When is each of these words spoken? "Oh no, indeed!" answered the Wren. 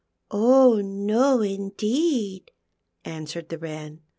"Oh 0.31 0.81
no, 0.83 1.41
indeed!" 1.43 2.49
answered 3.05 3.49
the 3.49 3.59
Wren. 3.59 4.01